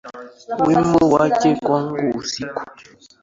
Wimbo 0.67 1.09
wake 1.09 1.55
kwangu 1.63 2.17
usiku. 2.19 2.61